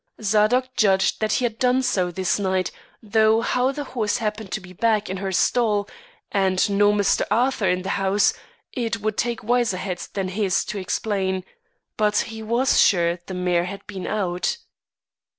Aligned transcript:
Zadok 0.19 0.75
judged 0.75 1.19
that 1.21 1.33
he 1.33 1.45
had 1.45 1.59
done 1.59 1.83
so 1.83 2.09
this 2.09 2.39
night, 2.39 2.71
though 3.03 3.41
how 3.41 3.71
the 3.71 3.83
horse 3.83 4.17
happened 4.17 4.51
to 4.53 4.59
be 4.59 4.73
back 4.73 5.09
and 5.09 5.19
in 5.19 5.23
her 5.23 5.31
stall 5.31 5.87
and 6.31 6.67
no 6.71 6.91
Mr. 6.91 7.21
Arthur 7.29 7.67
in 7.69 7.83
the 7.83 7.89
house, 8.01 8.33
it 8.73 8.99
would 9.01 9.15
take 9.15 9.43
wiser 9.43 9.77
heads 9.77 10.07
than 10.07 10.29
his 10.29 10.65
to 10.65 10.79
explain. 10.79 11.45
But 11.97 12.17
he 12.33 12.41
was 12.41 12.81
sure 12.81 13.17
the 13.27 13.35
mare 13.35 13.65
had 13.65 13.85
been 13.85 14.07
out. 14.07 14.57